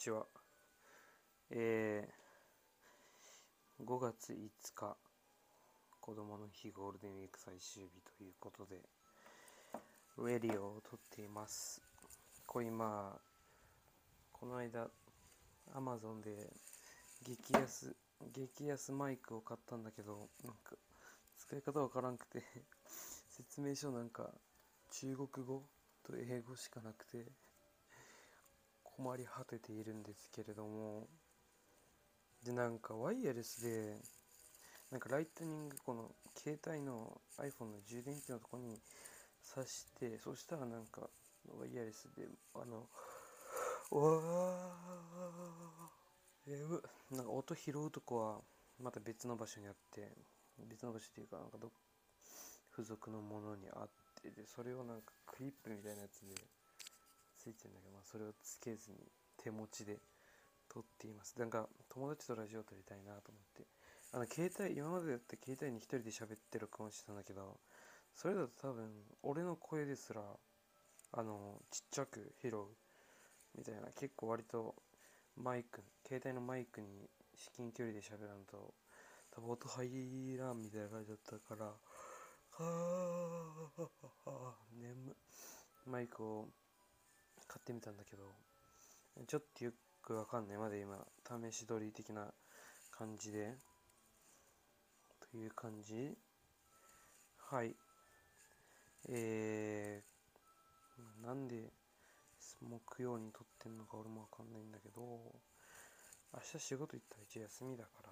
[0.00, 0.24] ちは。
[1.50, 4.96] えー、5月5日、
[6.00, 8.76] 子供の日ゴールデンウィーク最終日ということで、
[10.26, 11.82] レディオを撮っています。
[12.46, 13.20] これ今、
[14.32, 14.88] この間、
[15.74, 16.50] アマゾンで
[17.22, 17.94] 激安、
[18.32, 20.76] 激安マイクを買ったんだけど、なんか、
[21.36, 22.42] 使い方わからんくて、
[23.28, 24.32] 説明書なんか、
[24.92, 25.62] 中国語
[26.04, 27.30] と英語しかなくて、
[29.00, 31.08] 困り果てているんですけれども
[32.44, 33.96] でなんかワイヤレスで
[34.90, 38.78] なんかライトニングこの携帯の iPhone の充電器のとこに
[39.56, 41.08] 挿してそしたらなんか
[41.48, 42.88] ワイヤレスであの
[43.90, 48.40] うわーえなんか音拾うとこは
[48.82, 50.12] また別の場所にあって
[50.68, 51.70] 別の場所っていうかなんかど
[52.70, 53.88] 付属のものにあっ
[54.22, 56.34] てでそれをなんかクリップみたいなやつで
[57.40, 58.98] ついてるんだけど、まあ、それをつけずに
[59.42, 59.98] 手持ちで
[60.68, 61.38] 撮っています。
[61.38, 63.66] なんか友達とラジオ撮りたいなと思って。
[64.12, 67.60] あの携帯今までだって携帯に一人で喋ってるかもしてたんだけど
[68.12, 68.90] それだと多分
[69.22, 70.22] 俺の声ですら
[71.12, 72.64] あのちっちゃく拾う
[73.56, 74.74] みたいな結構割と
[75.36, 78.74] マイク携帯のマイクに至近距離で喋らんと
[79.30, 81.72] 多分音入らんみたいな感じだったから
[82.50, 83.80] は
[84.26, 85.16] あ眠
[85.86, 86.48] マイクを
[87.50, 88.22] 買ってみたんだけど
[89.26, 90.56] ちょっとよくわかんない。
[90.56, 91.04] まで今
[91.50, 92.32] 試し撮り的な
[92.92, 93.56] 感じで。
[95.32, 96.16] という感じ。
[97.38, 97.74] はい。
[99.08, 101.72] えー、なんで
[102.60, 105.00] 木曜に撮ってんのか俺もわかんないんだけど
[106.32, 108.08] 明日仕事行ったら一応休みだから、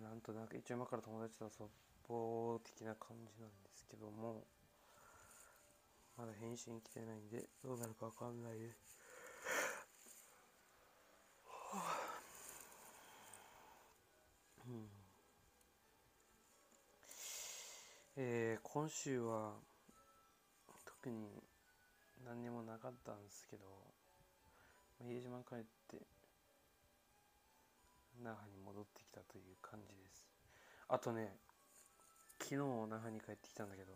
[0.00, 1.66] まあ、なんとなく一応今から友達と遊
[2.08, 4.44] ぼう的な感じなんですけども
[6.18, 8.98] まだ返信来てないんで、どうなるかわかんないです。
[14.66, 14.70] う。
[14.70, 14.88] ん
[18.16, 19.52] えー、今週は
[20.84, 21.40] 特に
[22.26, 23.62] 何にもなかったんですけど、
[24.98, 26.02] まあ、家島帰って
[28.20, 30.26] 那覇に戻ってきたという感じです。
[30.88, 31.36] あとね
[32.40, 32.56] 昨日
[32.90, 33.92] 那覇に帰ってきたんだけど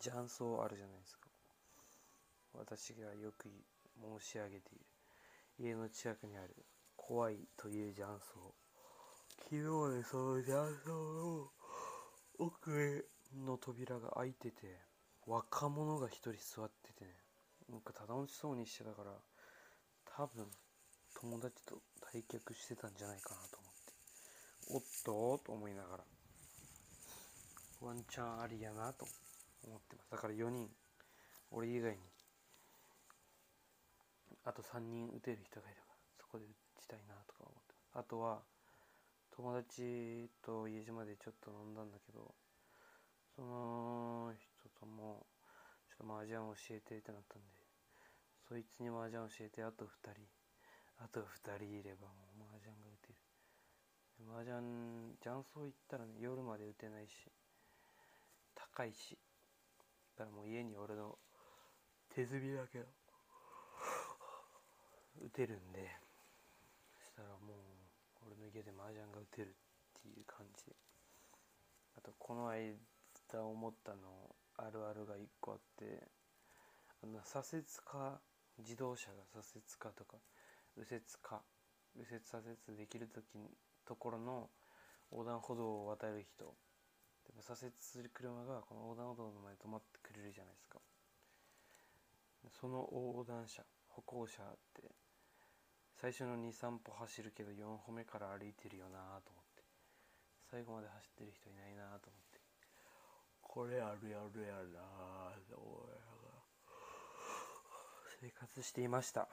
[0.00, 1.31] 雀荘あるじゃないですか。
[2.54, 3.48] 私がよく
[4.20, 4.86] 申し上げている。
[5.58, 6.54] 家の近くにある
[6.96, 8.54] 怖いという雀荘。
[9.44, 10.54] 昨日ねその雀
[10.84, 11.50] 荘の
[12.38, 13.04] 奥へ
[13.46, 14.78] の扉が開いてて
[15.26, 17.10] 若者が一人座っててね。
[17.70, 19.12] なんか楽しそうにしてたから
[20.04, 20.46] 多分
[21.14, 21.80] 友達と
[22.12, 23.58] 対局してたんじゃないかなと
[24.68, 24.82] 思って。
[25.14, 26.04] おっとと思いながら
[27.80, 29.06] ワンチャンありやなと
[29.64, 30.10] 思ってます。
[30.10, 30.68] だから4人
[31.50, 31.98] 俺以外に
[34.44, 36.48] あと3人打てる人がいるからそこで打
[36.80, 37.74] ちたいなとか思って。
[37.94, 38.42] あとは
[39.30, 42.34] 友達と家島でちょっと飲んだんだけど
[43.34, 45.26] その人とも
[45.88, 47.48] ちょっと麻雀教えてってなったんで
[48.48, 50.26] そいつに麻雀教えてあと2人。
[50.98, 53.14] あと2人いればもう麻雀が打てる。
[54.28, 57.30] 麻雀雀荘行ったらね夜まで打てないし
[58.54, 59.18] 高いし。
[60.16, 61.18] だからもう家に俺の
[62.14, 63.01] 手積みだけど。
[65.20, 65.90] 打てるんで
[67.04, 70.66] そしたらもう俺の家で麻雀が打てるっていう感じ。
[70.66, 70.72] で
[71.98, 72.76] あとこの間
[73.44, 76.08] 思ったのあるあるが1個あって
[77.02, 78.20] あの左折か
[78.58, 80.16] 自動車が左折かとか
[80.76, 81.42] 右折か
[81.94, 83.24] 右折左折できる時
[83.86, 84.48] ところの
[85.10, 86.54] 横断歩道を渡る人。
[87.26, 90.78] でも左折する車がこの横断歩道の前に止まってくれるじゃないですか。
[92.60, 94.82] その横断者歩行者って
[96.02, 99.62] 最初の23歩走るけど4歩目から歩いてるよなと思って。
[100.50, 102.42] 最後まで走ってる人いないなと思って。
[103.40, 106.42] これあるやるやなと思いながら
[108.20, 109.28] 生活していました。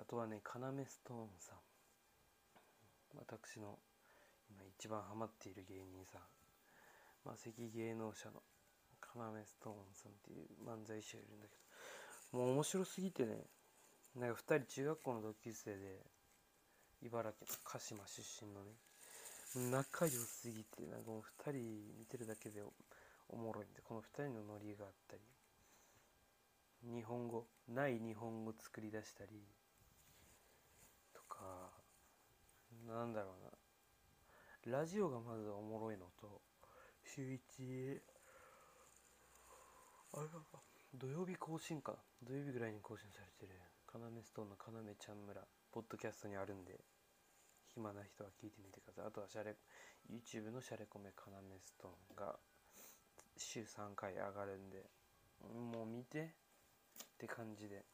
[0.00, 0.50] あとはね要
[0.88, 1.58] ストーンさん。
[3.18, 3.76] 私の
[4.48, 6.22] 今一番ハマっている芸人さん。
[7.22, 8.40] まあ関芸能者の
[9.14, 11.54] 要ストーンさんっていう漫才師がいるんだけ
[12.32, 12.38] ど。
[12.38, 13.44] もう面白すぎてね
[14.16, 16.00] なんか2人中学校の同級生で
[17.02, 18.70] 茨城の鹿島出身のね
[19.70, 22.62] 仲良すぎてなんかもう2人見てるだけで
[23.28, 25.22] おもろいんでこの2人のノリがあったり
[26.94, 29.30] 日本語ない日本語作り出したり
[31.14, 31.70] とか
[32.86, 34.78] なんだろうな。
[34.78, 36.40] ラジオがまずおもろいのと
[37.04, 38.00] 週一
[40.14, 40.28] あれ
[40.94, 43.60] 土曜日更新か土曜日ぐらいに更新されてる。
[43.94, 46.80] カナメストーンのカナメちゃん村ポッドキャストにあるんで
[47.76, 49.04] 暇な人は聞いてみてください。
[49.06, 49.54] あとはシャレ
[50.10, 52.34] YouTube のシャレコメカナメストーンが
[53.36, 54.82] 週3回上がるんで
[55.46, 56.26] もう見てっ
[57.18, 57.84] て感じで。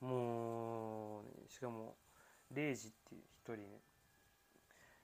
[0.00, 1.94] もう、ね、しかも
[2.50, 3.78] レイジっていう一人ね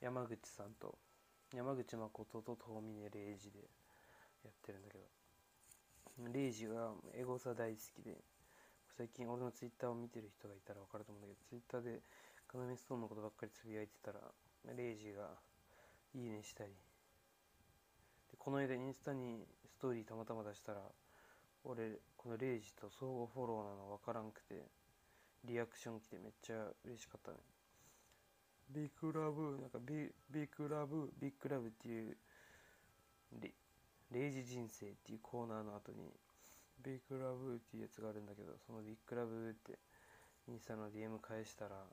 [0.00, 0.94] 山口さんと
[1.52, 3.58] 山口誠と遠峰レイジで
[4.44, 8.14] やってるんだけどレイジがエゴサ大好きで
[9.00, 12.02] 最近俺のツイッターを見てる人がいたら分かると思うんだけどツイッターで
[12.46, 14.20] カナメストーンのことばっかりつぶやいてたら
[14.76, 15.40] レイジが
[16.12, 16.70] いいねしたり。
[18.28, 20.84] でこの間インスタにストーリーたまたま出したら
[21.64, 24.68] 俺このレイジと相互フォローなの分からんくて
[25.48, 27.38] リアクション来てめっちゃ嬉しかったね。
[28.68, 32.18] ビッグラブなんかビビッグラブビッグラブっていう
[34.12, 36.12] レイジ人生っていうコーナーの後に
[36.84, 39.78] ビッグラブーっていうやつがあるんだけどそのビッグラブーって
[40.48, 41.84] インスタの DM 返したら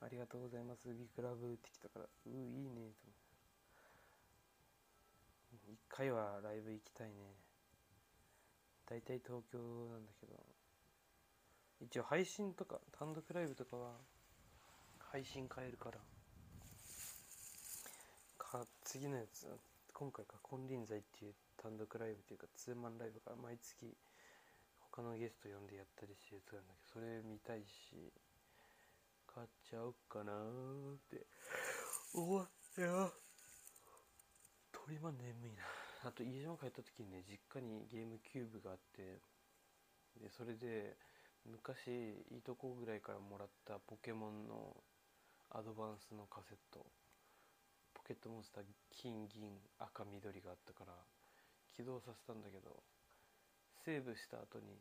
[0.00, 3.12] ありがとうございますビッグラブーって来たからうーいいねと思
[5.72, 7.14] 一回はライブ行きたいね。
[8.86, 10.32] 大体東京なんだけど。
[11.80, 13.92] 一応配信とか単独ライブとかは
[14.98, 15.98] 配信変えるから。
[18.38, 19.46] か次のやつ
[19.92, 23.94] 今回か金輪際っていう単独ライブっていうかツーマンライブが毎月
[24.90, 28.12] 他のゲスト呼んでやったりしてるやつがあるんだけどそれ見たいし
[29.26, 31.24] 買っちゃおうかなーって
[32.12, 33.12] 思ってよ
[34.72, 35.62] 鳥は眠いな。
[36.04, 39.22] あと家島帰った時にね実家にゲームキューブがあって
[40.20, 40.96] でそれで
[41.46, 44.76] 昔いとこぐらいからもらったポケモンの
[45.54, 46.84] アドバンスのカセット。
[47.94, 50.92] ポケットモンスター金銀赤緑があったから
[51.76, 52.82] 起動させたんだけど
[53.84, 54.78] セーブした後に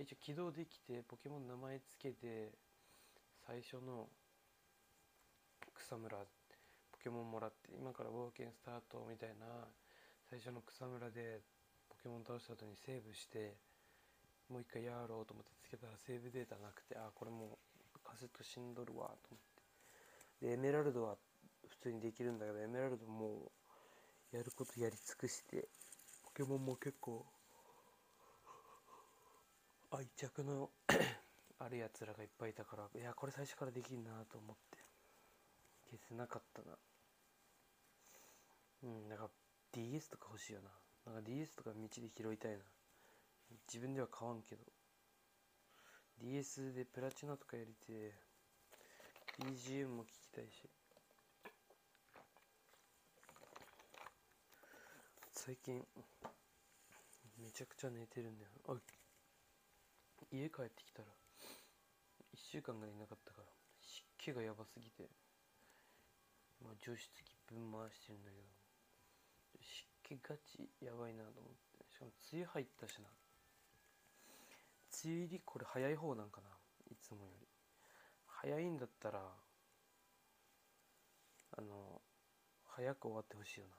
[0.00, 2.52] 一応起動できてポケモン名前つけて
[3.46, 4.08] 最初の
[5.74, 6.18] 草むら
[6.90, 9.46] ポケモンもらって今から冒険スタートみたいな
[10.30, 11.40] 最初の草むらで
[11.90, 13.56] ポケモン倒した後にセーブして
[14.48, 17.58] もう一回やろうと思ってつけたらセーブデータなくてあこれも
[17.94, 19.40] うカセット死んどるわと思っ
[20.40, 20.46] て。
[20.46, 21.16] でエメラルドは
[21.68, 23.52] 普通にできるんだけどエメラルドも
[24.32, 25.68] やることやり尽くして
[26.24, 27.26] ポケモンも結構
[29.90, 30.70] 愛着の
[31.60, 34.78] あるやつらがいっぱいいたからいやこれ最初からできんなと思って
[35.90, 36.76] 消せなかったな。
[38.84, 39.28] うんなんか
[39.72, 41.12] DS とか欲しいよな。
[41.12, 42.58] なんか DS とか道で拾いたいな。
[43.68, 44.62] 自分では買わんけど。
[46.22, 48.14] DS でプラチナとかやりて
[49.38, 50.81] BGM も聞きたいし。
[55.44, 55.82] 最近
[57.42, 58.50] めちゃくちゃ寝てるんだよ。
[58.68, 58.74] あ
[60.30, 61.08] 家帰ってきたら
[62.32, 63.48] 1週間ぐらいいなかったから
[63.82, 65.10] 湿気がやばすぎて
[66.62, 68.46] まあ除湿機分回してるんだけど
[69.58, 71.90] 湿気ガチやばいなと思って。
[71.90, 73.10] しかも梅雨入ったしな。
[75.02, 76.46] 梅雨入りこれ早い方なんかな
[76.86, 77.48] いつもより。
[78.26, 79.18] 早いんだったら
[81.58, 82.00] あの
[82.78, 83.74] 早く終わってほしいよな。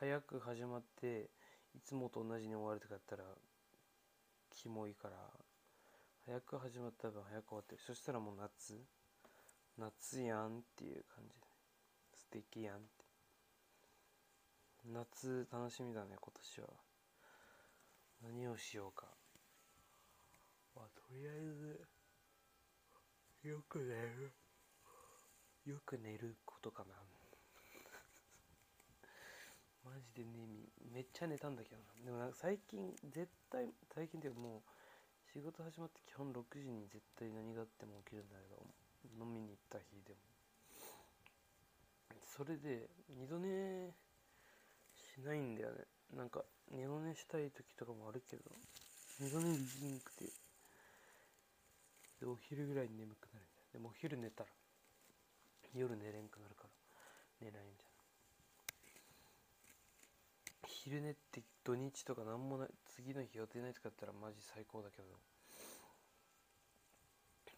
[0.00, 1.28] 早く始まって
[1.74, 3.24] いつもと同じに終わるとかやったら
[4.48, 5.16] キモいから
[6.24, 7.80] 早く始まった分早く終わってる。
[7.84, 8.78] そしたらもう夏。
[9.76, 11.46] 夏やんっていう感じで。
[12.14, 12.86] 素敵やんって。
[14.86, 16.68] 夏楽しみだね今年は。
[18.22, 19.06] 何をしようか。
[20.76, 21.40] まあとりあえ
[23.42, 24.32] ずよく寝る。
[25.64, 26.94] よく寝ることかな
[29.88, 32.04] マジでねめっちゃ寝たんだけどな。
[32.04, 34.62] でもなんか最近絶対最近っていうかもう
[35.32, 38.60] 仕事始まって基本6時に絶対何があっても起きるんだけど
[39.24, 40.20] 飲みに行った日でも。
[42.36, 43.90] それで二度寝
[44.94, 45.88] しないんだよね。
[46.14, 48.42] なんか二度寝したい時とかもあるけど
[49.18, 50.28] 二度寝できんくて。
[52.20, 53.66] でお昼ぐらいに眠くなるんだよ。
[53.72, 54.50] でもお昼寝たら
[55.74, 56.70] 夜寝れんくなるから
[57.40, 57.87] 寝ないみたいな
[60.68, 65.18] 昼寝って土日とか何もない次の日予定ないとかだったらマジ最高だけど。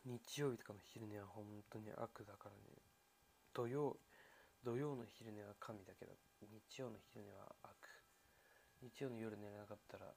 [0.06, 2.80] 日曜日とかの昼寝は本当に悪だからね。
[3.52, 3.98] 土曜
[4.64, 7.76] 土曜の昼寝は神だけど日曜の昼寝は悪。
[8.80, 10.14] 日曜の夜寝れなかったら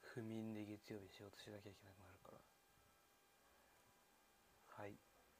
[0.00, 2.38] 不眠で月曜日仕事しなきゃいけなくなるから。
[4.82, 4.96] はい。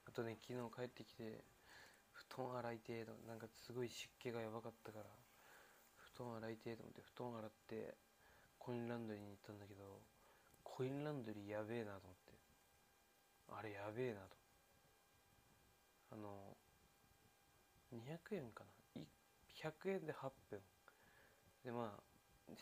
[0.07, 1.45] あとね昨日帰ってきて
[2.13, 5.24] 布団洗い程度なんかすごい湿気がやばかったから。
[6.19, 7.95] 団洗い程度思って布団洗って
[8.59, 10.01] コインランドリーに行ったんだけど
[10.63, 12.35] コインランドリーやべえなと思って。
[13.51, 14.37] あれやべえなと。
[16.13, 16.57] あの
[17.95, 18.75] 200円かな。
[19.65, 20.61] 100円で8分
[21.65, 22.03] でまあ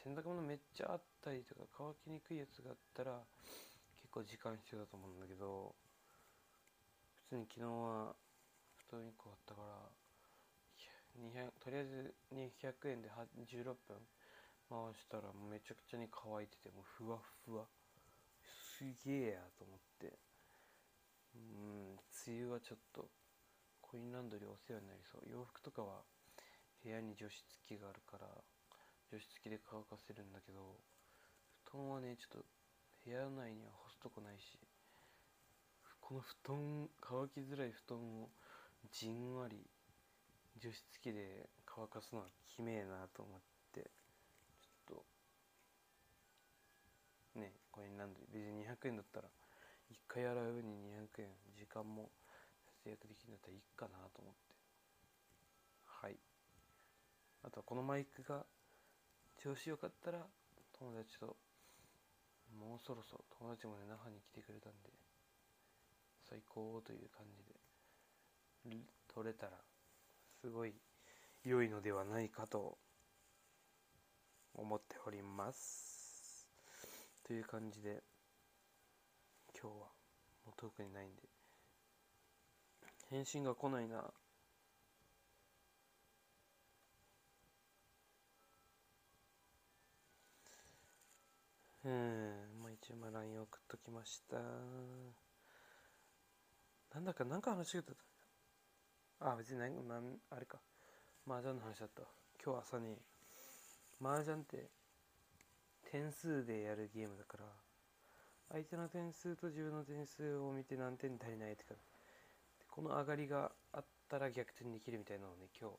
[0.05, 3.19] 洗濯物めっちゃあったりとか乾きにくいやつがあったら
[3.97, 5.75] 結構時間必要だと思うんだけど
[7.27, 8.15] 普通に昨日は
[8.89, 10.02] 布団1個あったから
[11.61, 13.75] とりあえず200円で16分。
[14.73, 17.65] 回したらめちゃくちゃに乾いててもうふわふわ。
[18.41, 20.19] すげえやと思って。
[21.35, 23.09] うん梅雨はちょっと
[23.81, 25.29] コインランドリーお世話になりそう。
[25.29, 26.03] 洋服とかは
[26.83, 28.27] 部屋に除湿機があるから
[29.13, 30.81] 除湿機で乾かせるんだけど
[31.71, 32.45] 布団はねちょっと
[33.05, 34.59] 部屋内には干すとこないし
[36.01, 38.29] この布団乾きづらい布団を
[38.91, 39.63] じんわり
[40.63, 43.41] 除湿機で乾かすのはきめえなと思っ
[43.75, 43.91] て
[44.63, 45.03] ちょっ
[47.35, 49.29] とねコインランドリー別に200円だったら
[49.91, 52.11] 1回洗うに200円時間も
[52.85, 54.55] 節約できるんだったらいいかなと思って。
[55.85, 56.17] はい。
[57.43, 58.47] あとはこのマイクが
[59.43, 60.23] 調子よかったら
[60.79, 61.37] 友達と
[62.55, 64.91] もうそろそろ友達もね那覇に来てくれたんで
[66.29, 67.43] 最高という感じ
[68.71, 68.77] で
[69.13, 69.59] 撮れたら
[70.43, 70.75] すごい
[71.45, 72.77] 良いのではないかと
[74.55, 76.49] 思っております。
[77.25, 78.03] という感じで
[79.55, 79.87] 今日は
[80.45, 81.23] もう特にないんで
[83.09, 84.03] 返信が来ないな。
[91.85, 91.93] うん
[92.61, 94.39] まあ一応まあ LINE 送っときました。
[96.93, 98.12] なんだかなんか話が出た。
[99.25, 100.59] あ別に何なんあれか。
[101.29, 102.03] 麻雀の話だった
[102.45, 102.99] 今日朝に。
[104.03, 104.69] 麻雀って
[105.93, 107.45] 点数でやるゲームだから
[108.51, 111.75] 相手の点数と自分の点数を見て何点足りないとか。
[112.69, 115.75] この上がりがあったら逆転できるみたいなのをね今日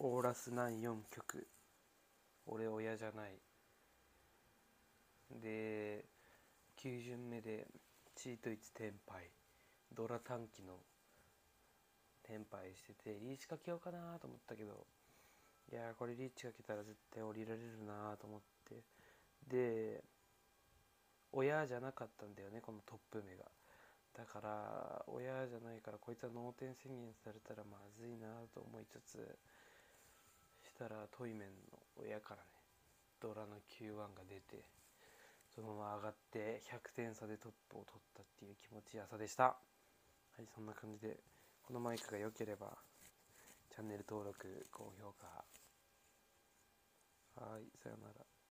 [0.00, 1.46] オーラス94曲
[2.46, 3.38] 俺親じゃない。
[5.30, 6.04] で
[6.76, 7.66] 9巡目で
[8.16, 9.30] チート1テンパイ
[9.94, 10.74] ドラ短期の
[12.26, 14.86] テンパイしててリーチかけようかなと思ったけど
[15.70, 18.44] いやこれリーチかけたら絶対降りられるなと思って。
[19.48, 20.02] で
[21.32, 23.44] 親じゃなかったんだよねこのトップ目が。
[24.16, 29.18] だから親じゃないからこいつは脳天宣言されたらまずいなと思いつつ
[30.62, 32.48] したらトイメンの親からね
[33.20, 34.62] ドラの Q1 が出て
[35.52, 39.44] そのまま上がって100点差でトップを取ったっていう気持ちよさでした。
[39.44, 41.33] はいそんな感じで。
[41.66, 42.76] このマイクが良ければ
[43.70, 45.44] チャンネル登録高評価。
[47.42, 48.33] はいさようなら。